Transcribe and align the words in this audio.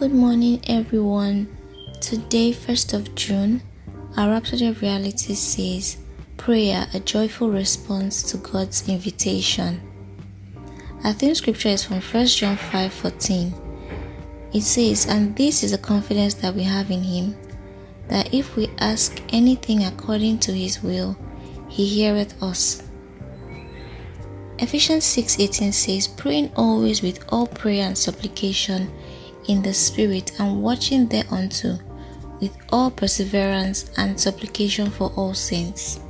Good 0.00 0.14
morning, 0.14 0.62
everyone. 0.66 1.54
Today, 2.00 2.52
1st 2.54 2.94
of 2.94 3.14
June, 3.14 3.60
our 4.16 4.30
Rhapsody 4.30 4.66
of 4.66 4.80
Reality 4.80 5.34
says, 5.34 5.98
Prayer, 6.38 6.86
a 6.94 7.00
joyful 7.00 7.50
response 7.50 8.22
to 8.30 8.38
God's 8.38 8.88
invitation. 8.88 9.82
Our 11.04 11.12
theme 11.12 11.34
scripture 11.34 11.68
is 11.68 11.84
from 11.84 12.00
1 12.00 12.26
John 12.28 12.56
5 12.56 12.90
14. 12.94 13.54
It 14.54 14.62
says, 14.62 15.04
And 15.04 15.36
this 15.36 15.62
is 15.62 15.72
the 15.72 15.76
confidence 15.76 16.32
that 16.32 16.54
we 16.54 16.62
have 16.62 16.90
in 16.90 17.02
Him, 17.02 17.36
that 18.08 18.32
if 18.32 18.56
we 18.56 18.70
ask 18.78 19.20
anything 19.28 19.84
according 19.84 20.38
to 20.38 20.52
His 20.52 20.82
will, 20.82 21.14
He 21.68 21.86
heareth 21.86 22.42
us. 22.42 22.82
Ephesians 24.58 25.04
6:18 25.04 25.74
says, 25.74 26.08
Praying 26.08 26.52
always 26.56 27.02
with 27.02 27.22
all 27.28 27.46
prayer 27.46 27.84
and 27.84 27.98
supplication 27.98 28.90
in 29.48 29.62
the 29.62 29.72
Spirit, 29.74 30.38
and 30.40 30.62
watching 30.62 31.06
thereunto 31.06 31.78
with 32.40 32.56
all 32.70 32.90
perseverance 32.90 33.90
and 33.96 34.18
supplication 34.18 34.90
for 34.90 35.12
all 35.16 35.34
saints. 35.34 36.00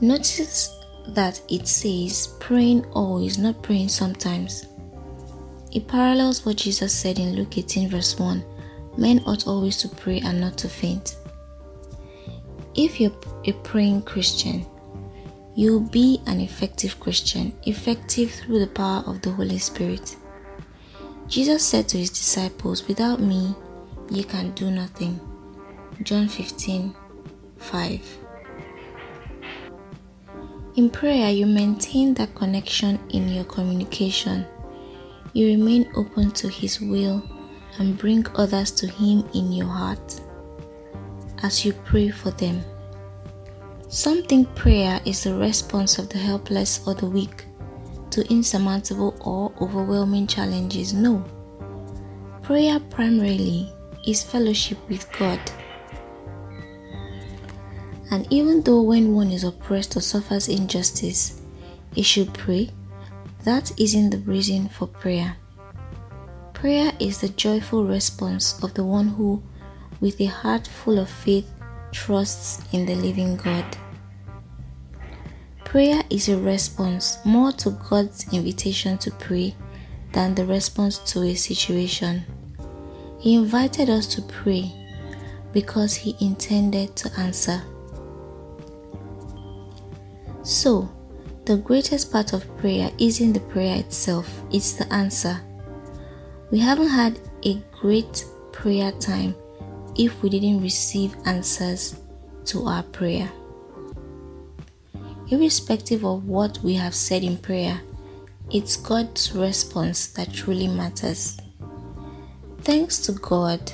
Notice 0.00 0.76
that 1.08 1.40
it 1.48 1.68
says 1.68 2.36
praying 2.40 2.84
always, 2.92 3.38
not 3.38 3.62
praying 3.62 3.88
sometimes. 3.88 4.66
It 5.72 5.86
parallels 5.86 6.44
what 6.44 6.56
Jesus 6.56 6.92
said 6.92 7.18
in 7.18 7.34
Luke 7.34 7.58
18, 7.58 7.90
verse 7.90 8.18
1 8.18 8.44
Men 8.96 9.22
ought 9.26 9.46
always 9.46 9.76
to 9.78 9.88
pray 9.88 10.20
and 10.20 10.40
not 10.40 10.58
to 10.58 10.68
faint. 10.68 11.16
If 12.74 13.00
you're 13.00 13.14
a 13.44 13.52
praying 13.52 14.02
Christian, 14.02 14.66
you'll 15.54 15.80
be 15.80 16.20
an 16.26 16.40
effective 16.40 16.98
Christian, 16.98 17.52
effective 17.64 18.32
through 18.32 18.60
the 18.60 18.66
power 18.66 19.02
of 19.06 19.20
the 19.22 19.30
Holy 19.30 19.58
Spirit. 19.58 20.16
Jesus 21.30 21.64
said 21.64 21.86
to 21.88 21.98
his 21.98 22.10
disciples, 22.10 22.88
Without 22.88 23.20
me, 23.20 23.54
ye 24.10 24.24
can 24.24 24.50
do 24.50 24.68
nothing. 24.68 25.20
John 26.02 26.26
15 26.26 26.92
5. 27.56 28.18
In 30.74 30.90
prayer, 30.90 31.30
you 31.30 31.46
maintain 31.46 32.14
that 32.14 32.34
connection 32.34 32.98
in 33.10 33.28
your 33.28 33.44
communication. 33.44 34.44
You 35.32 35.46
remain 35.46 35.88
open 35.94 36.32
to 36.32 36.48
His 36.48 36.80
will 36.80 37.22
and 37.78 37.96
bring 37.96 38.26
others 38.34 38.72
to 38.72 38.88
Him 38.88 39.24
in 39.32 39.52
your 39.52 39.68
heart 39.68 40.20
as 41.44 41.64
you 41.64 41.72
pray 41.84 42.08
for 42.08 42.32
them. 42.32 42.64
Some 43.88 44.24
think 44.24 44.52
prayer 44.56 45.00
is 45.04 45.22
the 45.22 45.34
response 45.34 45.98
of 45.98 46.08
the 46.08 46.18
helpless 46.18 46.80
or 46.86 46.94
the 46.94 47.06
weak 47.06 47.44
to 48.10 48.28
insurmountable 48.30 49.16
or 49.20 49.52
overwhelming 49.60 50.26
challenges. 50.26 50.92
No. 50.92 51.24
Prayer 52.42 52.80
primarily 52.80 53.72
is 54.06 54.22
fellowship 54.22 54.78
with 54.88 55.10
God. 55.18 55.40
And 58.10 58.26
even 58.30 58.62
though 58.62 58.82
when 58.82 59.14
one 59.14 59.30
is 59.30 59.44
oppressed 59.44 59.96
or 59.96 60.00
suffers 60.00 60.48
injustice, 60.48 61.40
he 61.94 62.02
should 62.02 62.34
pray, 62.34 62.70
that 63.44 63.72
isn't 63.80 64.10
the 64.10 64.18
reason 64.18 64.68
for 64.68 64.86
prayer. 64.86 65.36
Prayer 66.52 66.92
is 66.98 67.20
the 67.20 67.28
joyful 67.28 67.86
response 67.86 68.62
of 68.62 68.74
the 68.74 68.84
one 68.84 69.08
who, 69.08 69.42
with 70.00 70.20
a 70.20 70.26
heart 70.26 70.66
full 70.66 70.98
of 70.98 71.08
faith, 71.08 71.48
trusts 71.92 72.62
in 72.72 72.84
the 72.84 72.94
living 72.94 73.36
God. 73.36 73.64
Prayer 75.70 76.02
is 76.10 76.28
a 76.28 76.36
response 76.36 77.18
more 77.24 77.52
to 77.52 77.70
God's 77.88 78.26
invitation 78.32 78.98
to 78.98 79.10
pray 79.12 79.54
than 80.10 80.34
the 80.34 80.44
response 80.44 80.98
to 81.12 81.22
a 81.22 81.34
situation. 81.36 82.24
He 83.20 83.36
invited 83.36 83.88
us 83.88 84.08
to 84.16 84.22
pray 84.22 84.72
because 85.52 85.94
He 85.94 86.16
intended 86.20 86.96
to 86.96 87.20
answer. 87.20 87.62
So, 90.42 90.90
the 91.44 91.58
greatest 91.58 92.10
part 92.10 92.32
of 92.32 92.56
prayer 92.56 92.90
isn't 92.98 93.34
the 93.34 93.38
prayer 93.38 93.76
itself, 93.76 94.42
it's 94.50 94.72
the 94.72 94.92
answer. 94.92 95.40
We 96.50 96.58
haven't 96.58 96.88
had 96.88 97.20
a 97.44 97.62
great 97.80 98.24
prayer 98.50 98.90
time 98.90 99.36
if 99.96 100.20
we 100.20 100.30
didn't 100.30 100.62
receive 100.62 101.14
answers 101.26 101.94
to 102.46 102.66
our 102.66 102.82
prayer 102.82 103.30
irrespective 105.30 106.04
of 106.04 106.26
what 106.26 106.58
we 106.58 106.74
have 106.74 106.94
said 106.94 107.22
in 107.22 107.38
prayer, 107.38 107.80
it's 108.52 108.76
God's 108.76 109.32
response 109.32 110.08
that 110.08 110.32
truly 110.32 110.66
matters. 110.66 111.38
Thanks 112.62 112.98
to 113.06 113.12
God, 113.12 113.72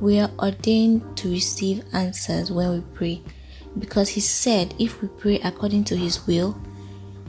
we 0.00 0.18
are 0.18 0.30
ordained 0.38 1.16
to 1.18 1.30
receive 1.30 1.84
answers 1.92 2.50
when 2.50 2.72
we 2.72 2.80
pray 2.94 3.22
because 3.78 4.08
He 4.08 4.20
said 4.20 4.74
if 4.78 5.02
we 5.02 5.08
pray 5.08 5.38
according 5.40 5.84
to 5.84 5.96
His 5.96 6.26
will, 6.26 6.58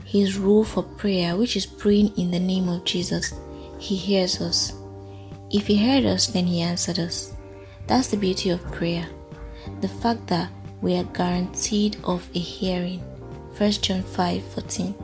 His 0.04 0.38
rule 0.38 0.64
for 0.64 0.82
prayer, 0.82 1.36
which 1.36 1.56
is 1.56 1.66
praying 1.66 2.16
in 2.16 2.30
the 2.30 2.40
name 2.40 2.68
of 2.68 2.84
Jesus, 2.84 3.34
He 3.78 3.96
hears 3.96 4.40
us. 4.40 4.72
If 5.50 5.66
He 5.66 5.76
heard 5.76 6.06
us, 6.06 6.26
then 6.26 6.46
He 6.46 6.62
answered 6.62 6.98
us. 6.98 7.34
That's 7.86 8.08
the 8.08 8.16
beauty 8.16 8.50
of 8.50 8.64
prayer. 8.72 9.06
The 9.80 9.88
fact 9.88 10.26
that 10.28 10.50
we 10.80 10.96
are 10.96 11.04
guaranteed 11.04 11.96
of 12.04 12.28
a 12.34 12.38
hearing. 12.38 13.02
1 13.58 13.70
John 13.72 14.02
5 14.02 14.44
14. 14.44 14.94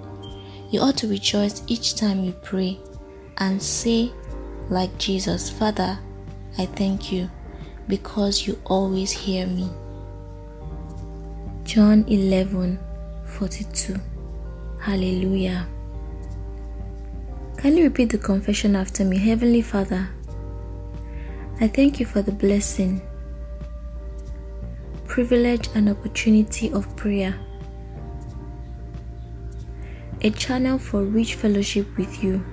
You 0.70 0.80
ought 0.80 0.98
to 0.98 1.08
rejoice 1.08 1.62
each 1.68 1.94
time 1.94 2.22
you 2.22 2.32
pray 2.32 2.78
and 3.38 3.62
say, 3.62 4.12
like 4.68 4.96
Jesus, 4.98 5.48
Father, 5.48 5.98
I 6.58 6.66
thank 6.66 7.10
you 7.10 7.30
because 7.88 8.46
you 8.46 8.60
always 8.66 9.10
hear 9.10 9.46
me. 9.46 9.70
John 11.64 12.04
11 12.08 12.78
42. 13.24 13.96
Hallelujah. 14.80 15.66
Can 17.56 17.78
you 17.78 17.84
repeat 17.84 18.10
the 18.10 18.18
confession 18.18 18.76
after 18.76 19.02
me? 19.02 19.16
Heavenly 19.16 19.62
Father, 19.62 20.10
I 21.58 21.68
thank 21.68 22.00
you 22.00 22.04
for 22.04 22.20
the 22.20 22.32
blessing, 22.32 23.00
privilege, 25.06 25.70
and 25.74 25.88
opportunity 25.88 26.70
of 26.70 26.94
prayer 26.96 27.38
a 30.24 30.30
channel 30.30 30.78
for 30.78 31.02
rich 31.02 31.34
fellowship 31.34 31.96
with 31.98 32.22
you. 32.22 32.44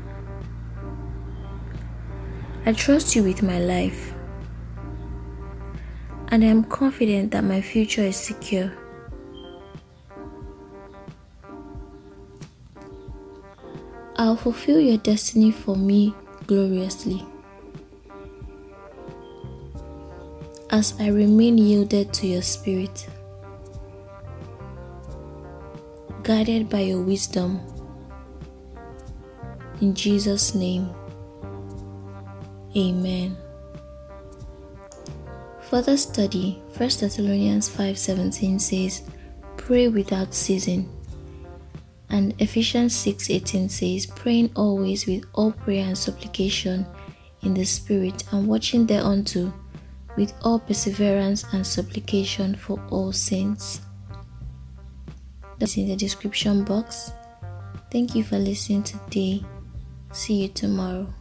I 2.65 2.73
trust 2.73 3.15
you 3.15 3.21
with 3.23 3.43
my 3.43 3.59
life, 3.59 4.13
and 6.29 6.43
I 6.43 6.47
am 6.47 6.63
confident 6.63 7.31
that 7.31 7.43
my 7.43 7.61
future 7.61 8.01
is 8.01 8.15
secure. 8.15 8.73
I'll 14.17 14.35
fulfill 14.35 14.79
your 14.79 14.97
destiny 14.97 15.51
for 15.51 15.75
me 15.75 16.15
gloriously. 16.47 17.23
As 20.71 20.95
I 20.99 21.09
remain 21.09 21.59
yielded 21.59 22.13
to 22.13 22.27
your 22.27 22.41
spirit 22.41 23.07
guided 26.29 26.69
by 26.69 26.81
your 26.81 27.01
wisdom. 27.01 27.59
In 29.81 29.95
Jesus' 29.95 30.53
name, 30.53 30.93
Amen. 32.77 33.35
Further 35.71 35.97
study, 35.97 36.61
1 36.77 36.99
Thessalonians 36.99 37.67
5:17 37.67 38.59
says, 38.59 39.01
"Pray 39.57 39.87
without 39.87 40.35
ceasing." 40.35 40.87
And 42.11 42.35
Ephesians 42.37 42.93
6:18 42.93 43.67
says, 43.67 44.05
"Praying 44.05 44.51
always 44.55 45.07
with 45.07 45.23
all 45.33 45.51
prayer 45.51 45.87
and 45.87 45.97
supplication 45.97 46.85
in 47.41 47.55
the 47.55 47.65
Spirit, 47.65 48.23
and 48.31 48.47
watching 48.47 48.85
thereunto 48.85 49.51
with 50.15 50.31
all 50.43 50.59
perseverance 50.59 51.43
and 51.53 51.65
supplication 51.65 52.53
for 52.53 52.79
all 52.91 53.11
saints." 53.11 53.81
That's 55.59 55.77
in 55.77 55.87
the 55.87 55.95
description 55.95 56.63
box. 56.63 57.11
Thank 57.91 58.15
you 58.15 58.23
for 58.23 58.37
listening 58.37 58.83
today. 58.83 59.43
See 60.11 60.43
you 60.43 60.47
tomorrow. 60.47 61.13